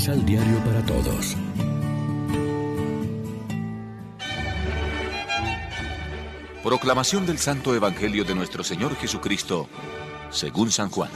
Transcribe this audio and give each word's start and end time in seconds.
Misal 0.00 0.24
Diario 0.24 0.58
para 0.64 0.82
Todos. 0.86 1.36
Proclamación 6.62 7.26
del 7.26 7.36
Santo 7.36 7.74
Evangelio 7.74 8.24
de 8.24 8.34
nuestro 8.34 8.64
Señor 8.64 8.96
Jesucristo, 8.96 9.68
según 10.30 10.70
San 10.70 10.88
Juan. 10.88 11.10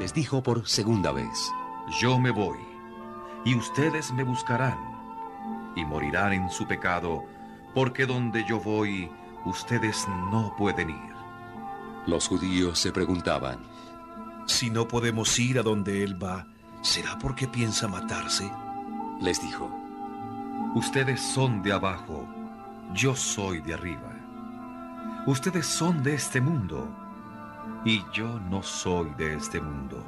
Les 0.00 0.14
dijo 0.14 0.42
por 0.42 0.66
segunda 0.66 1.12
vez, 1.12 1.52
Yo 2.00 2.18
me 2.18 2.30
voy, 2.30 2.56
y 3.44 3.54
ustedes 3.54 4.10
me 4.10 4.24
buscarán, 4.24 4.78
y 5.76 5.84
morirán 5.84 6.32
en 6.32 6.48
su 6.48 6.66
pecado, 6.66 7.24
porque 7.74 8.06
donde 8.06 8.42
yo 8.48 8.58
voy, 8.58 9.10
ustedes 9.44 10.06
no 10.32 10.54
pueden 10.56 10.88
ir. 10.88 11.14
Los 12.06 12.26
judíos 12.26 12.78
se 12.78 12.90
preguntaban, 12.90 13.73
Si 14.46 14.70
no 14.70 14.86
podemos 14.86 15.38
ir 15.38 15.58
a 15.58 15.62
donde 15.62 16.02
Él 16.02 16.22
va, 16.22 16.46
¿será 16.82 17.18
porque 17.18 17.48
piensa 17.48 17.88
matarse? 17.88 18.50
Les 19.20 19.40
dijo, 19.40 19.70
Ustedes 20.74 21.20
son 21.20 21.62
de 21.62 21.72
abajo, 21.72 22.28
yo 22.92 23.14
soy 23.14 23.60
de 23.60 23.74
arriba. 23.74 24.12
Ustedes 25.26 25.66
son 25.66 26.02
de 26.02 26.14
este 26.14 26.40
mundo, 26.40 26.88
y 27.84 28.02
yo 28.12 28.40
no 28.50 28.62
soy 28.62 29.10
de 29.16 29.34
este 29.34 29.60
mundo. 29.60 30.04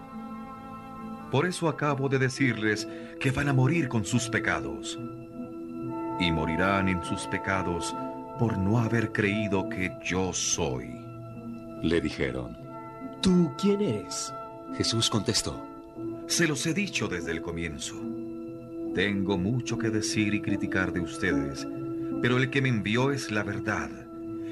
Por 1.30 1.46
eso 1.46 1.68
acabo 1.68 2.08
de 2.08 2.18
decirles 2.18 2.86
que 3.20 3.30
van 3.30 3.48
a 3.48 3.52
morir 3.52 3.88
con 3.88 4.04
sus 4.04 4.28
pecados. 4.28 4.98
Y 6.20 6.30
morirán 6.30 6.88
en 6.88 7.02
sus 7.04 7.26
pecados 7.26 7.94
por 8.38 8.58
no 8.58 8.78
haber 8.78 9.12
creído 9.12 9.68
que 9.68 9.96
yo 10.04 10.32
soy. 10.32 10.90
Le 11.82 12.00
dijeron. 12.00 12.65
¿Tú 13.20 13.52
quién 13.58 13.80
eres? 13.80 14.32
Jesús 14.76 15.10
contestó. 15.10 15.64
Se 16.26 16.46
los 16.46 16.66
he 16.66 16.74
dicho 16.74 17.08
desde 17.08 17.32
el 17.32 17.42
comienzo. 17.42 17.94
Tengo 18.94 19.36
mucho 19.36 19.78
que 19.78 19.90
decir 19.90 20.34
y 20.34 20.40
criticar 20.40 20.92
de 20.92 21.00
ustedes, 21.00 21.66
pero 22.22 22.38
el 22.38 22.50
que 22.50 22.62
me 22.62 22.68
envió 22.68 23.10
es 23.10 23.30
la 23.30 23.42
verdad, 23.42 23.90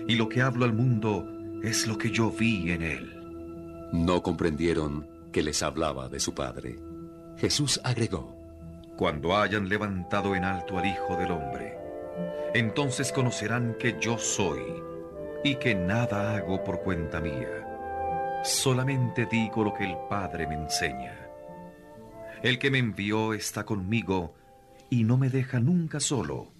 y 0.07 0.17
lo 0.17 0.29
que 0.29 0.43
hablo 0.43 0.65
al 0.65 0.73
mundo 0.73 1.27
es 1.63 1.87
lo 1.87 1.97
que 1.97 2.11
yo 2.11 2.31
vi 2.31 2.71
en 2.71 2.83
él. 2.83 3.15
No 3.93 4.23
comprendieron 4.23 5.07
que 5.33 5.43
les 5.43 5.63
hablaba 5.63 6.09
de 6.09 6.21
su 6.21 6.35
Padre. 6.35 6.79
Jesús 7.39 7.81
agregó. 7.85 8.37
Cuando 8.97 9.37
hayan 9.37 9.69
levantado 9.69 10.37
en 10.37 10.45
alto 10.45 10.79
al 10.79 10.87
Hijo 10.87 11.17
del 11.17 11.33
Hombre, 11.33 11.77
entonces 12.55 13.11
conocerán 13.13 13.77
que 13.79 13.97
yo 14.01 14.19
soy, 14.19 14.63
y 15.43 15.57
que 15.57 15.75
nada 15.75 16.37
hago 16.37 16.63
por 16.63 16.81
cuenta 16.81 17.21
mía. 17.21 17.64
Solamente 18.45 19.25
digo 19.25 19.65
lo 19.65 19.73
que 19.73 19.85
el 19.85 19.97
Padre 20.09 20.47
me 20.47 20.55
enseña. 20.55 21.19
El 22.43 22.59
que 22.59 22.71
me 22.71 22.77
envió 22.77 23.33
está 23.33 23.65
conmigo 23.65 24.35
y 24.91 25.05
no 25.05 25.17
me 25.17 25.31
deja 25.31 25.61
nunca 25.61 25.99
solo, 25.99 26.53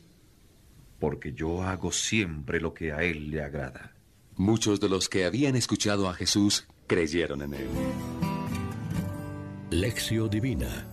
porque 0.99 1.35
yo 1.35 1.63
hago 1.63 1.93
siempre 1.93 2.59
lo 2.59 2.73
que 2.73 2.93
a 2.93 3.03
Él 3.03 3.31
le 3.31 3.43
agrada. 3.43 3.93
Muchos 4.35 4.81
de 4.81 4.89
los 4.89 5.11
que 5.11 5.27
habían 5.27 5.57
escuchado 5.57 6.09
a 6.09 6.15
Jesús 6.15 6.67
creyeron 6.87 7.43
en 7.43 7.53
Él. 7.53 7.69
Lección 9.71 10.31
Divina 10.31 10.87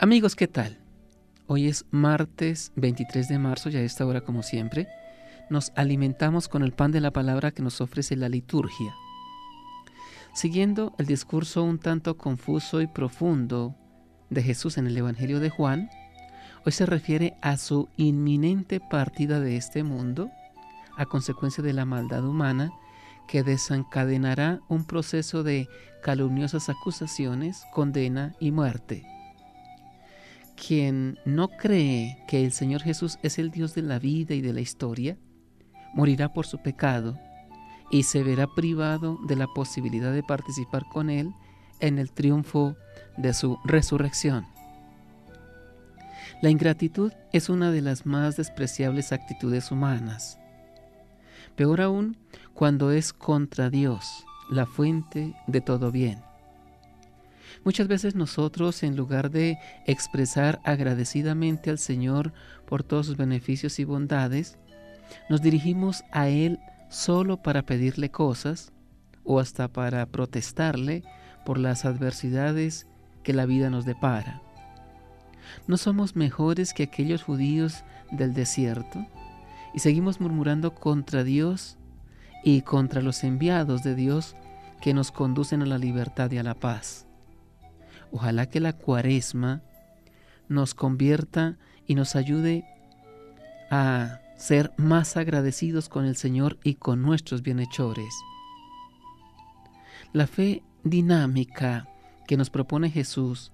Amigos, 0.00 0.34
¿qué 0.34 0.48
tal? 0.48 0.78
Hoy 1.46 1.68
es 1.68 1.86
martes 1.90 2.72
23 2.74 3.28
de 3.28 3.38
marzo 3.38 3.70
y 3.70 3.76
a 3.76 3.82
esta 3.82 4.04
hora, 4.04 4.22
como 4.22 4.42
siempre, 4.42 4.88
nos 5.50 5.72
alimentamos 5.76 6.48
con 6.48 6.62
el 6.62 6.72
pan 6.72 6.92
de 6.92 7.00
la 7.00 7.10
palabra 7.10 7.50
que 7.50 7.62
nos 7.62 7.80
ofrece 7.80 8.16
la 8.16 8.28
liturgia. 8.28 8.94
Siguiendo 10.34 10.94
el 10.98 11.06
discurso 11.06 11.62
un 11.62 11.78
tanto 11.78 12.16
confuso 12.16 12.80
y 12.80 12.86
profundo 12.86 13.74
de 14.28 14.42
Jesús 14.42 14.76
en 14.76 14.86
el 14.86 14.96
Evangelio 14.96 15.40
de 15.40 15.50
Juan, 15.50 15.88
hoy 16.64 16.72
se 16.72 16.84
refiere 16.84 17.36
a 17.40 17.56
su 17.56 17.88
inminente 17.96 18.80
partida 18.80 19.40
de 19.40 19.56
este 19.56 19.82
mundo 19.82 20.30
a 20.96 21.06
consecuencia 21.06 21.62
de 21.62 21.72
la 21.72 21.84
maldad 21.84 22.24
humana 22.24 22.72
que 23.28 23.42
desencadenará 23.42 24.60
un 24.68 24.84
proceso 24.84 25.42
de 25.42 25.68
calumniosas 26.02 26.68
acusaciones, 26.68 27.64
condena 27.72 28.34
y 28.40 28.50
muerte. 28.50 29.04
Quien 30.54 31.18
no 31.24 31.48
cree 31.48 32.18
que 32.28 32.44
el 32.44 32.52
Señor 32.52 32.82
Jesús 32.82 33.18
es 33.22 33.38
el 33.38 33.50
Dios 33.50 33.74
de 33.74 33.82
la 33.82 33.98
vida 33.98 34.34
y 34.34 34.40
de 34.40 34.52
la 34.52 34.60
historia, 34.60 35.16
morirá 35.96 36.32
por 36.32 36.46
su 36.46 36.58
pecado 36.58 37.18
y 37.90 38.04
se 38.04 38.22
verá 38.22 38.46
privado 38.46 39.18
de 39.26 39.34
la 39.34 39.48
posibilidad 39.48 40.12
de 40.12 40.22
participar 40.22 40.84
con 40.92 41.10
Él 41.10 41.32
en 41.80 41.98
el 41.98 42.12
triunfo 42.12 42.76
de 43.16 43.34
su 43.34 43.58
resurrección. 43.64 44.46
La 46.42 46.50
ingratitud 46.50 47.12
es 47.32 47.48
una 47.48 47.70
de 47.70 47.80
las 47.80 48.04
más 48.04 48.36
despreciables 48.36 49.12
actitudes 49.12 49.70
humanas. 49.70 50.38
Peor 51.56 51.80
aún 51.80 52.18
cuando 52.52 52.90
es 52.90 53.12
contra 53.14 53.70
Dios, 53.70 54.26
la 54.50 54.66
fuente 54.66 55.34
de 55.46 55.60
todo 55.62 55.90
bien. 55.90 56.20
Muchas 57.64 57.88
veces 57.88 58.14
nosotros, 58.14 58.82
en 58.82 58.96
lugar 58.96 59.30
de 59.30 59.58
expresar 59.86 60.60
agradecidamente 60.64 61.70
al 61.70 61.78
Señor 61.78 62.34
por 62.66 62.82
todos 62.82 63.06
sus 63.06 63.16
beneficios 63.16 63.78
y 63.78 63.84
bondades, 63.84 64.58
nos 65.28 65.42
dirigimos 65.42 66.04
a 66.12 66.28
Él 66.28 66.60
solo 66.88 67.42
para 67.42 67.62
pedirle 67.62 68.10
cosas 68.10 68.72
o 69.24 69.40
hasta 69.40 69.68
para 69.68 70.06
protestarle 70.06 71.02
por 71.44 71.58
las 71.58 71.84
adversidades 71.84 72.86
que 73.22 73.32
la 73.32 73.46
vida 73.46 73.70
nos 73.70 73.84
depara. 73.84 74.42
¿No 75.66 75.76
somos 75.76 76.16
mejores 76.16 76.72
que 76.72 76.84
aquellos 76.84 77.22
judíos 77.22 77.84
del 78.10 78.34
desierto? 78.34 79.06
Y 79.74 79.80
seguimos 79.80 80.20
murmurando 80.20 80.74
contra 80.74 81.24
Dios 81.24 81.78
y 82.44 82.62
contra 82.62 83.02
los 83.02 83.24
enviados 83.24 83.82
de 83.82 83.94
Dios 83.94 84.36
que 84.80 84.94
nos 84.94 85.10
conducen 85.10 85.62
a 85.62 85.66
la 85.66 85.78
libertad 85.78 86.30
y 86.30 86.38
a 86.38 86.42
la 86.42 86.54
paz. 86.54 87.06
Ojalá 88.12 88.46
que 88.46 88.60
la 88.60 88.72
cuaresma 88.72 89.62
nos 90.48 90.74
convierta 90.74 91.58
y 91.86 91.94
nos 91.94 92.16
ayude 92.16 92.64
a 93.70 94.20
ser 94.36 94.72
más 94.76 95.16
agradecidos 95.16 95.88
con 95.88 96.04
el 96.04 96.16
Señor 96.16 96.58
y 96.62 96.74
con 96.74 97.02
nuestros 97.02 97.42
bienhechores. 97.42 98.14
La 100.12 100.26
fe 100.26 100.62
dinámica 100.84 101.88
que 102.26 102.36
nos 102.36 102.50
propone 102.50 102.90
Jesús, 102.90 103.52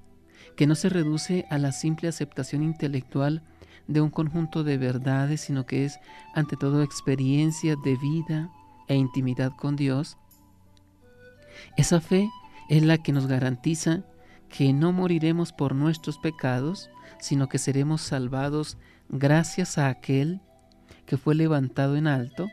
que 0.56 0.66
no 0.66 0.74
se 0.74 0.88
reduce 0.88 1.46
a 1.50 1.58
la 1.58 1.72
simple 1.72 2.08
aceptación 2.08 2.62
intelectual 2.62 3.42
de 3.86 4.00
un 4.00 4.10
conjunto 4.10 4.64
de 4.64 4.78
verdades, 4.78 5.40
sino 5.40 5.66
que 5.66 5.84
es 5.84 5.98
ante 6.34 6.56
todo 6.56 6.82
experiencia 6.82 7.76
de 7.84 7.96
vida 7.96 8.50
e 8.88 8.94
intimidad 8.94 9.52
con 9.56 9.76
Dios, 9.76 10.18
esa 11.76 12.00
fe 12.00 12.30
es 12.68 12.82
la 12.82 12.98
que 12.98 13.12
nos 13.12 13.26
garantiza 13.26 14.04
que 14.48 14.72
no 14.72 14.92
moriremos 14.92 15.52
por 15.52 15.74
nuestros 15.74 16.18
pecados, 16.18 16.90
sino 17.18 17.48
que 17.48 17.58
seremos 17.58 18.02
salvados 18.02 18.76
gracias 19.08 19.78
a 19.78 19.88
aquel 19.88 20.40
que 21.06 21.16
fue 21.16 21.34
levantado 21.34 21.96
en 21.96 22.06
alto 22.06 22.48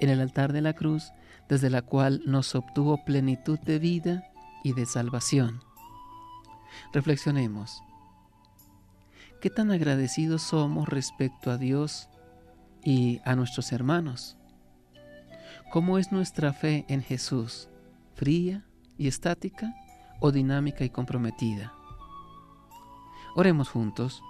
en 0.00 0.10
el 0.10 0.20
altar 0.20 0.52
de 0.52 0.60
la 0.60 0.74
cruz, 0.74 1.12
desde 1.48 1.70
la 1.70 1.82
cual 1.82 2.22
nos 2.26 2.54
obtuvo 2.54 3.04
plenitud 3.04 3.58
de 3.60 3.78
vida 3.78 4.24
y 4.62 4.72
de 4.72 4.86
salvación. 4.86 5.60
Reflexionemos. 6.92 7.82
¿Qué 9.40 9.50
tan 9.50 9.70
agradecidos 9.70 10.42
somos 10.42 10.88
respecto 10.88 11.50
a 11.50 11.56
Dios 11.56 12.08
y 12.82 13.20
a 13.24 13.36
nuestros 13.36 13.72
hermanos? 13.72 14.36
¿Cómo 15.72 15.98
es 15.98 16.12
nuestra 16.12 16.52
fe 16.52 16.84
en 16.88 17.02
Jesús? 17.02 17.68
¿Fría 18.14 18.64
y 18.98 19.08
estática 19.08 19.74
o 20.20 20.32
dinámica 20.32 20.84
y 20.84 20.90
comprometida? 20.90 21.72
Oremos 23.34 23.68
juntos. 23.68 24.22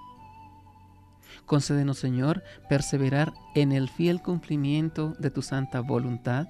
Concédenos, 1.46 1.98
Señor, 1.98 2.42
perseverar 2.68 3.32
en 3.54 3.70
el 3.72 3.88
fiel 3.88 4.20
cumplimiento 4.20 5.14
de 5.18 5.30
tu 5.30 5.42
santa 5.42 5.80
voluntad, 5.80 6.48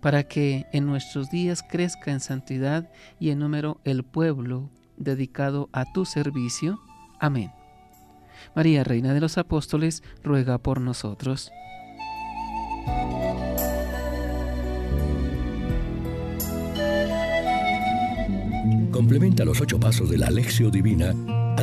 para 0.00 0.24
que 0.24 0.66
en 0.72 0.86
nuestros 0.86 1.30
días 1.30 1.62
crezca 1.62 2.12
en 2.12 2.20
santidad 2.20 2.90
y 3.18 3.30
en 3.30 3.38
número 3.38 3.80
el 3.84 4.04
pueblo 4.04 4.70
dedicado 4.96 5.70
a 5.72 5.90
tu 5.92 6.04
servicio. 6.04 6.80
Amén. 7.18 7.50
María, 8.54 8.84
Reina 8.84 9.14
de 9.14 9.20
los 9.20 9.38
Apóstoles, 9.38 10.02
ruega 10.22 10.58
por 10.58 10.80
nosotros. 10.80 11.50
Complementa 18.90 19.44
los 19.44 19.60
ocho 19.60 19.80
pasos 19.80 20.08
de 20.10 20.18
la 20.18 20.26
Alexio 20.26 20.70
Divina 20.70 21.14